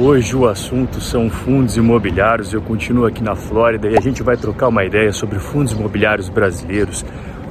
[0.00, 2.54] Hoje o assunto são fundos imobiliários.
[2.54, 6.30] Eu continuo aqui na Flórida e a gente vai trocar uma ideia sobre fundos imobiliários
[6.30, 7.04] brasileiros,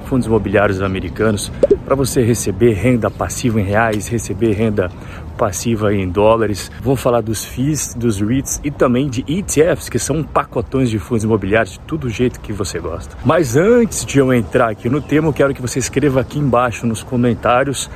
[0.06, 1.52] fundos imobiliários americanos,
[1.86, 4.90] para você receber renda passiva em reais, receber renda
[5.38, 6.72] passiva em dólares.
[6.82, 11.24] Vamos falar dos FIIs, dos REITs e também de ETFs, que são pacotões de fundos
[11.24, 13.16] imobiliários de todo jeito que você gosta.
[13.24, 16.88] Mas antes de eu entrar aqui no tema, eu quero que você escreva aqui embaixo
[16.88, 17.88] nos comentários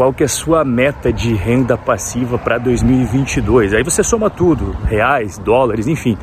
[0.00, 3.74] qual que é a sua meta de renda passiva para 2022.
[3.74, 6.16] Aí você soma tudo, reais, dólares, enfim.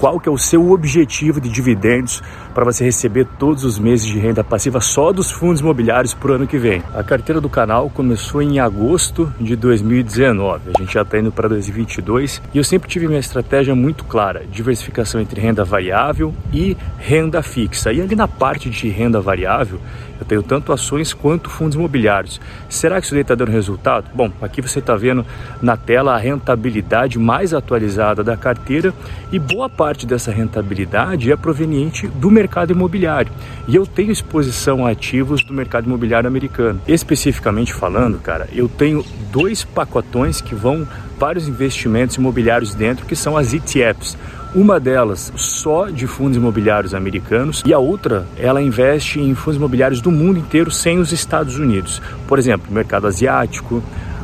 [0.00, 2.20] Qual que é o seu objetivo de dividendos
[2.52, 6.34] para você receber todos os meses de renda passiva só dos fundos imobiliários para o
[6.34, 6.82] ano que vem?
[6.92, 10.70] A carteira do canal começou em agosto de 2019.
[10.74, 14.42] A gente já está indo para 2022 e eu sempre tive minha estratégia muito clara:
[14.50, 17.92] diversificação entre renda variável e renda fixa.
[17.92, 19.78] E ali na parte de renda variável,
[20.20, 22.40] eu tenho tanto ações quanto fundos imobiliários.
[22.68, 24.10] Será que isso daí está dando resultado?
[24.14, 25.24] Bom, aqui você está vendo
[25.62, 28.92] na tela a rentabilidade mais atualizada da carteira
[29.32, 33.32] e boa parte dessa rentabilidade é proveniente do mercado imobiliário.
[33.66, 36.80] E eu tenho exposição a ativos do mercado imobiliário americano.
[36.86, 40.86] Especificamente falando, cara, eu tenho dois pacotões que vão
[41.20, 44.16] vários investimentos imobiliários dentro, que são as ETFs.
[44.54, 50.00] Uma delas só de fundos imobiliários americanos e a outra ela investe em fundos imobiliários
[50.00, 52.02] do mundo inteiro sem os Estados Unidos.
[52.26, 53.80] Por exemplo, mercado asiático,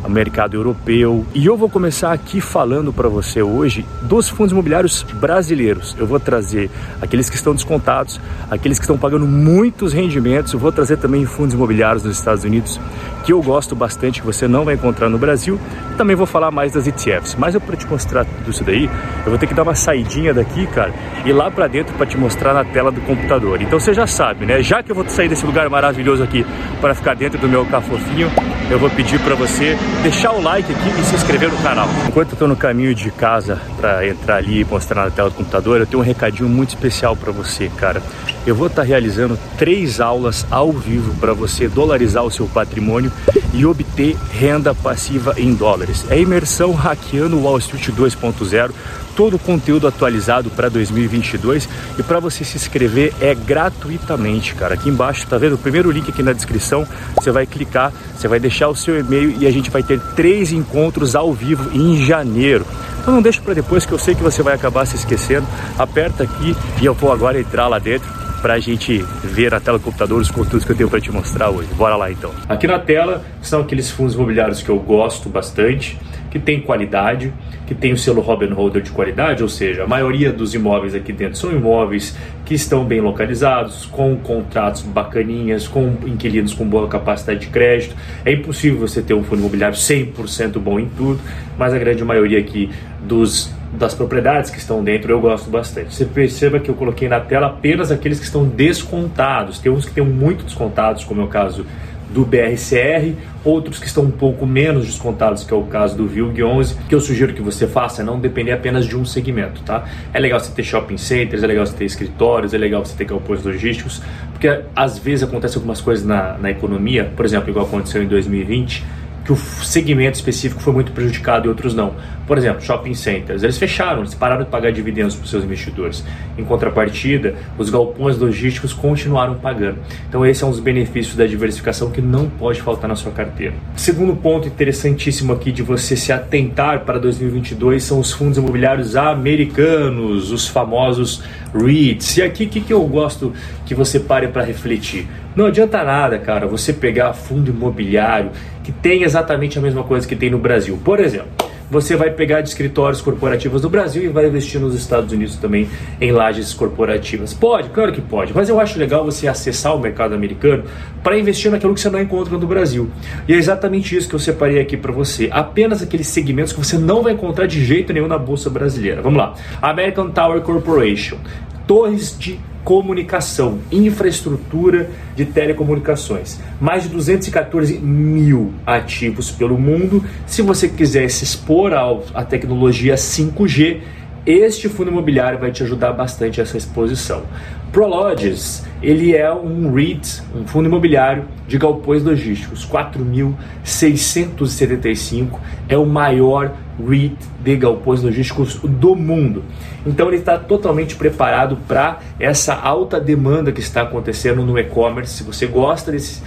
[0.09, 1.25] mercado europeu.
[1.35, 5.97] E eu vou começar aqui falando para você hoje dos fundos imobiliários brasileiros.
[5.99, 10.53] Eu vou trazer aqueles que estão descontados, aqueles que estão pagando muitos rendimentos.
[10.53, 12.81] Eu vou trazer também fundos imobiliários nos Estados Unidos
[13.25, 15.59] que eu gosto bastante, que você não vai encontrar no Brasil.
[15.97, 17.35] Também vou falar mais das ETFs.
[17.37, 18.89] Mas eu para te mostrar tudo isso daí,
[19.25, 22.17] eu vou ter que dar uma saidinha daqui, cara, e lá para dentro para te
[22.17, 23.61] mostrar na tela do computador.
[23.61, 24.63] Então você já sabe, né?
[24.63, 26.47] Já que eu vou sair desse lugar maravilhoso aqui
[26.81, 28.31] para ficar dentro do meu cafofinho,
[28.71, 31.89] eu vou pedir para você deixar o like aqui e se inscrever no canal.
[32.07, 35.35] Enquanto eu estou no caminho de casa para entrar ali e mostrar na tela do
[35.35, 38.03] computador, eu tenho um recadinho muito especial para você, cara.
[38.47, 43.11] Eu vou estar tá realizando três aulas ao vivo para você dolarizar o seu patrimônio
[43.57, 46.05] e obter renda passiva em dólares.
[46.11, 48.71] É imersão hackeando Wall Street 2.0
[49.17, 51.69] todo o conteúdo atualizado para 2022
[51.99, 54.75] e para você se inscrever é gratuitamente, cara.
[54.75, 55.55] Aqui embaixo, tá vendo?
[55.55, 59.35] O primeiro link aqui na descrição, você vai clicar, você vai deixar o seu e-mail
[59.41, 62.67] e a gente vai ter três encontros ao vivo em janeiro.
[63.01, 65.47] Então não deixa para depois que eu sei que você vai acabar se esquecendo.
[65.79, 69.77] Aperta aqui e eu vou agora entrar lá dentro para a gente ver na tela
[69.77, 71.69] do computador os conteúdos que eu tenho para te mostrar hoje.
[71.75, 72.31] Bora lá então.
[72.49, 75.99] Aqui na tela são aqueles fundos imobiliários que eu gosto bastante
[76.31, 77.33] que tem qualidade,
[77.67, 81.13] que tem o selo Robin Holder de qualidade, ou seja, a maioria dos imóveis aqui
[81.13, 87.41] dentro são imóveis que estão bem localizados, com contratos bacaninhas, com inquilinos com boa capacidade
[87.41, 87.97] de crédito.
[88.25, 91.19] É impossível você ter um fundo imobiliário 100% bom em tudo,
[91.59, 92.71] mas a grande maioria aqui
[93.03, 95.95] dos das propriedades que estão dentro eu gosto bastante.
[95.95, 99.59] Você perceba que eu coloquei na tela apenas aqueles que estão descontados.
[99.59, 101.67] Tem uns que estão muito descontados, como é o caso
[102.09, 106.43] do BRCR, outros que estão um pouco menos descontados, que é o caso do VILG
[106.43, 109.85] 11, que eu sugiro que você faça, não depender apenas de um segmento, tá?
[110.15, 113.05] É legal você ter shopping centers, é legal você ter escritórios, é legal você ter
[113.05, 114.01] galpões logísticos,
[114.33, 118.85] porque às vezes acontecem algumas coisas na, na economia, por exemplo, igual aconteceu em 2020,
[119.27, 121.95] que o segmento específico foi muito prejudicado e outros não.
[122.27, 126.05] Por exemplo, shopping centers, eles fecharam, eles pararam de pagar dividendos para os seus investidores.
[126.39, 129.79] Em contrapartida, os galpões logísticos continuaram pagando.
[130.09, 133.55] Então, esse é um dos benefícios da diversificação que não pode faltar na sua carteira.
[133.75, 140.31] Segundo ponto interessantíssimo aqui de você se atentar para 2022 são os fundos imobiliários americanos,
[140.31, 141.23] os famosos
[141.55, 142.17] REITs.
[142.17, 143.33] E aqui, o que, que eu gosto
[143.65, 145.09] que você pare para refletir?
[145.35, 148.31] Não adianta nada, cara, você pegar fundo imobiliário
[148.65, 150.79] que tem exatamente a mesma coisa que tem no Brasil.
[150.83, 155.13] Por exemplo, você vai pegar de escritórios corporativos do Brasil e vai investir nos Estados
[155.13, 155.69] Unidos também
[156.01, 157.35] em lajes corporativas.
[157.35, 160.65] Pode, claro que pode, mas eu acho legal você acessar o mercado americano
[161.03, 162.89] para investir naquilo que você não encontra no Brasil.
[163.27, 165.29] E é exatamente isso que eu separei aqui para você.
[165.33, 169.03] Apenas aqueles segmentos que você não vai encontrar de jeito nenhum na bolsa brasileira.
[169.03, 169.35] Vamos lá.
[169.61, 171.19] American Tower Corporation.
[171.67, 176.41] Torres de comunicação, infraestrutura de telecomunicações.
[176.61, 180.05] Mais de 214 mil ativos pelo mundo.
[180.27, 183.83] Se você quiser se expor à tecnologia 5G,
[184.27, 187.23] este fundo imobiliário vai te ajudar bastante essa exposição.
[187.71, 195.39] Prologis, ele é um REIT, um fundo imobiliário de galpões logísticos, 4.675,
[195.69, 199.45] é o maior REIT de galpões logísticos do mundo.
[199.87, 205.19] Então ele está totalmente preparado para essa alta demanda que está acontecendo no e-commerce.
[205.19, 206.21] Se você gosta desse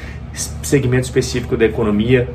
[0.61, 2.29] segmento específico da economia,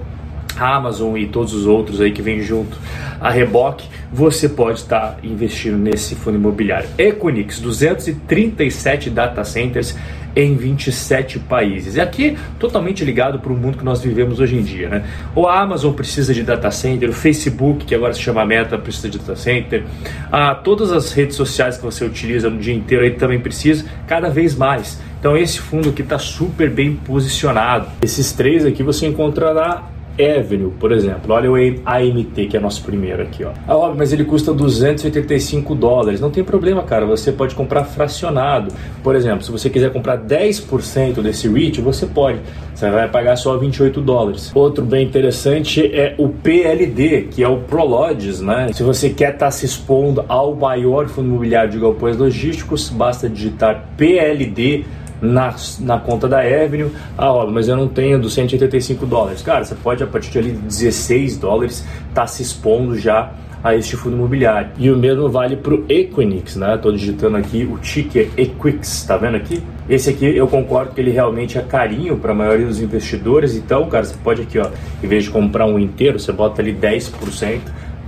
[0.59, 2.77] Amazon e todos os outros aí que vêm junto
[3.21, 6.89] a reboque, você pode estar investindo nesse fundo imobiliário.
[6.99, 9.97] Equinix, 237 data centers
[10.37, 11.97] em 27 países.
[11.97, 15.05] E aqui totalmente ligado para o mundo que nós vivemos hoje em dia, né?
[15.35, 19.19] O Amazon precisa de data center, o Facebook, que agora se chama Meta, precisa de
[19.19, 19.85] data center.
[20.31, 24.29] Ah, todas as redes sociais que você utiliza no dia inteiro aí também precisa, cada
[24.29, 25.01] vez mais.
[25.19, 27.89] Então esse fundo aqui está super bem posicionado.
[28.03, 31.32] Esses três aqui você encontrará Avenue, por exemplo.
[31.32, 33.50] Olha o AMT, que é nosso primeiro aqui, ó.
[33.66, 36.20] Ah, óbvio, mas ele custa 285 dólares.
[36.20, 37.05] Não tem problema, cara.
[37.06, 38.72] Você pode comprar fracionado.
[39.02, 42.38] Por exemplo, se você quiser comprar 10% desse REIT, você pode.
[42.75, 44.50] Você vai pagar só 28 dólares.
[44.55, 48.70] Outro bem interessante é o PLD, que é o Prologis, né?
[48.72, 53.28] Se você quer estar tá se expondo ao maior fundo imobiliário de galpões logísticos, basta
[53.28, 54.84] digitar PLD
[55.25, 56.91] na, na conta da Avenue.
[57.17, 59.43] Ah, ó, mas eu não tenho dos 185 dólares.
[59.43, 63.32] Cara, você pode a partir de ali 16 dólares estar tá se expondo já
[63.62, 64.71] a este fundo imobiliário.
[64.76, 66.75] E o mesmo vale para o Equinix, né?
[66.75, 69.62] Estou digitando aqui o ticker Equix, tá vendo aqui?
[69.88, 73.56] Esse aqui eu concordo que ele realmente é carinho para a maioria dos investidores.
[73.56, 74.69] Então, cara, você pode aqui, ó,
[75.03, 77.61] em vez de comprar um inteiro, você bota ali 10%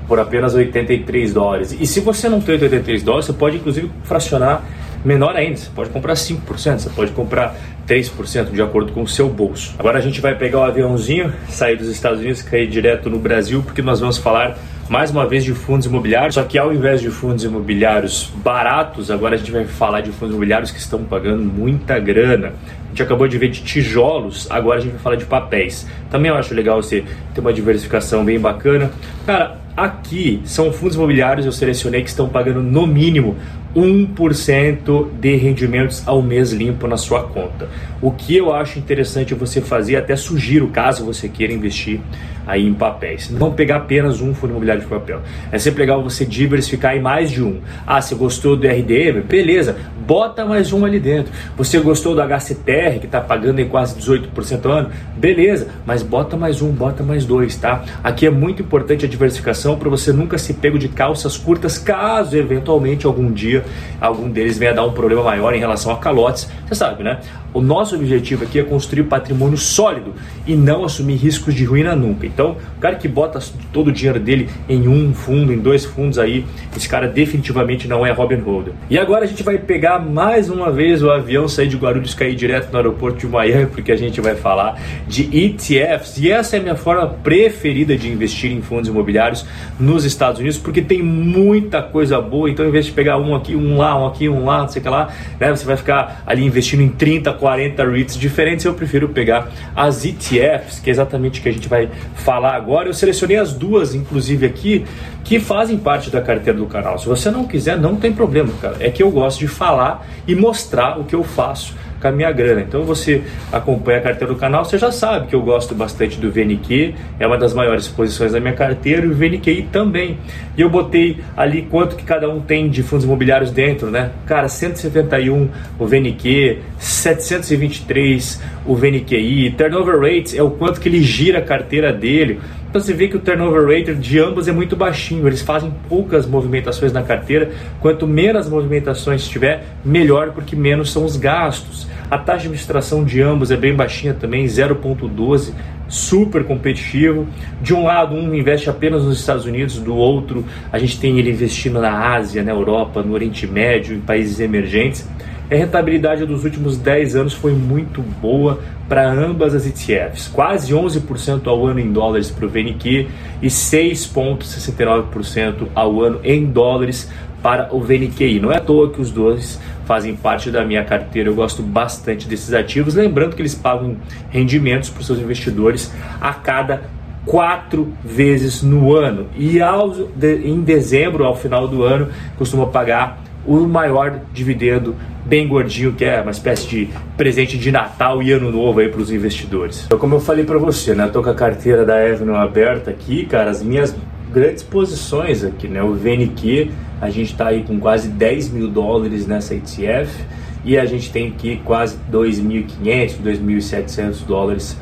[0.07, 1.75] por apenas 83 dólares.
[1.79, 4.63] E se você não tem 83 dólares, você pode inclusive fracionar
[5.07, 7.55] menor ainda, você pode comprar 5%, você pode comprar
[7.87, 9.75] 3% de acordo com o seu bolso.
[9.79, 13.63] Agora a gente vai pegar o aviãozinho, sair dos Estados Unidos, cair direto no Brasil,
[13.63, 14.59] porque nós vamos falar
[14.89, 19.37] mais uma vez de fundos imobiliários, só que ao invés de fundos imobiliários baratos, agora
[19.37, 22.53] a gente vai falar de fundos imobiliários que estão pagando muita grana.
[22.87, 25.87] A gente acabou de ver de tijolos, agora a gente vai falar de papéis.
[26.11, 28.91] Também eu acho legal você ter uma diversificação bem bacana.
[29.25, 33.37] Cara, aqui são fundos imobiliários, eu selecionei que estão pagando no mínimo
[33.77, 37.69] 1% de rendimentos ao mês limpo na sua conta.
[38.01, 42.01] O que eu acho interessante você fazer, até sugiro caso você queira investir
[42.47, 43.29] aí em papéis.
[43.29, 45.21] Não pegar apenas um fundo imobiliário de papel.
[45.51, 47.61] É sempre legal você diversificar em mais de um.
[47.87, 49.23] Ah, você gostou do RDM?
[49.29, 49.77] Beleza,
[50.07, 51.33] bota mais um ali dentro.
[51.57, 54.91] Você gostou do HCTR, que está pagando em quase 18% ao ano?
[55.17, 57.85] Beleza, mas bota mais um, bota mais dois, tá?
[58.03, 62.37] Aqui é muito importante a diversificação para você nunca se pego de calças curtas, caso
[62.37, 63.66] eventualmente algum dia
[64.01, 66.49] algum deles venha dar um problema maior em relação a calotes.
[66.67, 67.19] Você sabe, né?
[67.57, 70.13] O nosso objetivo aqui é construir patrimônio sólido
[70.47, 72.27] e não assumir riscos de ruína nunca.
[72.27, 73.39] Então, o cara que bota
[73.73, 76.45] todo o dinheiro dele em um fundo, em dois fundos aí,
[76.77, 78.73] esse cara definitivamente não é Robin Hood.
[78.91, 82.35] E agora a gente vai pegar mais uma vez o avião, sair de Guarulhos, cair
[82.35, 84.79] direto no aeroporto de Miami, porque a gente vai falar
[85.09, 86.19] de ETFs.
[86.19, 89.47] E essa é a minha forma preferida de investir em fundos imobiliários
[89.81, 92.51] nos Estados Unidos, porque tem muita coisa boa.
[92.51, 94.81] Então, em vez de pegar um aqui, um lá, um aqui, um lá, não sei
[94.81, 95.09] o que lá,
[95.41, 98.65] né, você vai ficar ali investindo em 30, 40 REITs diferentes.
[98.65, 102.89] Eu prefiro pegar as ETFs, que é exatamente o que a gente vai falar agora.
[102.89, 104.85] Eu selecionei as duas, inclusive aqui,
[105.23, 106.99] que fazem parte da carteira do canal.
[106.99, 108.77] Se você não quiser, não tem problema, cara.
[108.81, 112.31] É que eu gosto de falar e mostrar o que eu faço com a minha
[112.33, 112.61] grana.
[112.61, 113.23] Então você
[113.53, 117.27] acompanha a carteira do canal, você já sabe que eu gosto bastante do VNQ, é
[117.27, 120.19] uma das maiores posições da minha carteira e o VNQI também.
[120.57, 124.11] E eu botei ali quanto que cada um tem de fundos imobiliários dentro, né?
[124.27, 125.49] Cara, 171
[125.79, 131.93] o VNQ, 723 o VNQI, turnover rates é o quanto que ele gira a carteira
[131.93, 132.41] dele.
[132.77, 136.93] Você vê que o turnover rate de ambos é muito baixinho, eles fazem poucas movimentações
[136.93, 137.51] na carteira.
[137.81, 141.89] Quanto menos movimentações tiver, melhor, porque menos são os gastos.
[142.11, 145.55] A taxa de administração de ambos é bem baixinha também, 0,12,
[145.89, 147.27] super competitivo.
[147.63, 151.31] De um lado, um investe apenas nos Estados Unidos, do outro, a gente tem ele
[151.31, 155.09] investindo na Ásia, na Europa, no Oriente Médio, em países emergentes.
[155.49, 161.47] A rentabilidade dos últimos 10 anos foi muito boa para ambas as ETFs, quase 11%
[161.47, 163.07] ao ano em dólares para o VNQ
[163.41, 167.09] e 6,69% ao ano em dólares
[167.41, 168.41] para o VNQI.
[168.41, 172.27] Não é à toa que os dois fazem parte da minha carteira, eu gosto bastante
[172.27, 173.99] desses ativos, lembrando que eles pagam
[174.31, 176.83] rendimentos para os seus investidores a cada
[177.25, 179.29] quatro vezes no ano.
[179.37, 185.93] E ao, em dezembro, ao final do ano, costuma pagar o maior dividendo bem gordinho,
[185.93, 189.85] que é uma espécie de presente de Natal e Ano Novo aí para os investidores.
[189.87, 193.27] Então, como eu falei para você, né, tô com a carteira da Avenue aberta aqui,
[193.27, 193.95] cara, as minhas
[194.33, 199.27] grandes posições aqui, né, o VNQ, a gente está aí com quase 10 mil dólares
[199.27, 200.25] nessa ETF
[200.65, 204.77] e a gente tem aqui quase 2.500, 2.700 dólares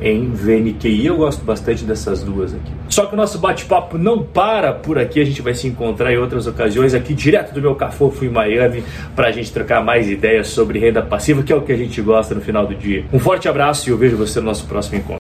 [0.00, 1.06] em VNQI.
[1.06, 2.72] Eu gosto bastante dessas duas aqui.
[2.88, 6.18] Só que o nosso bate-papo não para por aqui, a gente vai se encontrar em
[6.18, 8.82] outras ocasiões aqui direto do meu Cafofo em Miami
[9.14, 12.00] para a gente trocar mais ideias sobre renda passiva, que é o que a gente
[12.00, 13.04] gosta no final do dia.
[13.12, 15.18] Um forte abraço e eu vejo você no nosso próximo encontro.